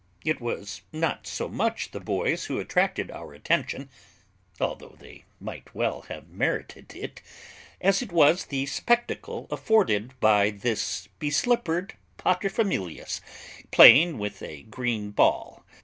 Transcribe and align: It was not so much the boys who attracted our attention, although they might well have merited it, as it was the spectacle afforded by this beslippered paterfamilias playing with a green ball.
It 0.25 0.41
was 0.41 0.81
not 0.91 1.27
so 1.27 1.47
much 1.47 1.91
the 1.91 1.99
boys 1.99 2.45
who 2.45 2.57
attracted 2.59 3.11
our 3.11 3.33
attention, 3.35 3.87
although 4.59 4.95
they 4.97 5.25
might 5.39 5.75
well 5.75 6.01
have 6.09 6.27
merited 6.27 6.95
it, 6.95 7.21
as 7.79 8.01
it 8.01 8.11
was 8.11 8.45
the 8.45 8.65
spectacle 8.65 9.47
afforded 9.51 10.19
by 10.19 10.49
this 10.49 11.07
beslippered 11.19 11.93
paterfamilias 12.17 13.21
playing 13.69 14.17
with 14.17 14.41
a 14.41 14.63
green 14.63 15.11
ball. 15.11 15.63